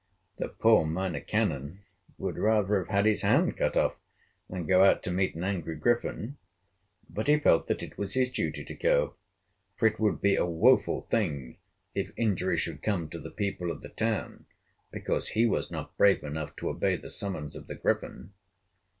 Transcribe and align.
The 0.37 0.49
poor 0.49 0.83
Minor 0.83 1.19
Canon 1.19 1.83
would 2.17 2.39
rather 2.39 2.79
have 2.79 2.87
had 2.87 3.05
his 3.05 3.21
hand 3.21 3.55
cut 3.55 3.77
off 3.77 3.97
than 4.49 4.65
go 4.65 4.83
out 4.83 5.03
to 5.03 5.11
meet 5.11 5.35
an 5.35 5.43
angry 5.43 5.75
griffin; 5.75 6.37
but 7.07 7.27
he 7.27 7.37
felt 7.37 7.67
that 7.67 7.83
it 7.83 7.99
was 7.99 8.15
his 8.15 8.31
duty 8.31 8.65
to 8.65 8.73
go, 8.73 9.13
for 9.77 9.85
it 9.85 9.99
would 9.99 10.19
be 10.19 10.35
a 10.35 10.43
woful 10.43 11.01
thing 11.03 11.59
if 11.93 12.13
injury 12.17 12.57
should 12.57 12.81
come 12.81 13.09
to 13.09 13.19
the 13.19 13.29
people 13.29 13.69
of 13.69 13.83
the 13.83 13.89
town 13.89 14.47
because 14.89 15.27
he 15.27 15.45
was 15.45 15.69
not 15.69 15.95
brave 15.97 16.23
enough 16.23 16.55
to 16.55 16.69
obey 16.69 16.95
the 16.95 17.11
summons 17.11 17.55
of 17.55 17.67
the 17.67 17.75
Griffin. 17.75 18.33